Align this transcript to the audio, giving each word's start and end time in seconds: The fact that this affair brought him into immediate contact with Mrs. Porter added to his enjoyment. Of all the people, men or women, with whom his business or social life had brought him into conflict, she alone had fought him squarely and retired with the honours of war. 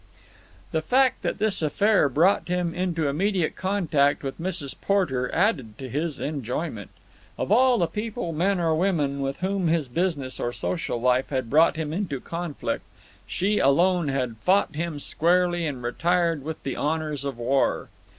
The 0.71 0.81
fact 0.81 1.21
that 1.21 1.37
this 1.37 1.61
affair 1.61 2.09
brought 2.09 2.47
him 2.47 2.73
into 2.73 3.07
immediate 3.07 3.55
contact 3.55 4.23
with 4.23 4.41
Mrs. 4.41 4.73
Porter 4.81 5.31
added 5.31 5.77
to 5.77 5.87
his 5.89 6.17
enjoyment. 6.17 6.89
Of 7.37 7.51
all 7.51 7.77
the 7.77 7.85
people, 7.85 8.33
men 8.33 8.59
or 8.59 8.73
women, 8.73 9.21
with 9.21 9.41
whom 9.41 9.67
his 9.67 9.87
business 9.87 10.39
or 10.39 10.51
social 10.53 10.99
life 10.99 11.29
had 11.29 11.51
brought 11.51 11.75
him 11.75 11.93
into 11.93 12.19
conflict, 12.19 12.81
she 13.27 13.59
alone 13.59 14.07
had 14.07 14.37
fought 14.37 14.73
him 14.75 14.97
squarely 14.99 15.67
and 15.67 15.83
retired 15.83 16.41
with 16.43 16.63
the 16.63 16.75
honours 16.75 17.23
of 17.23 17.37
war. 17.37 17.89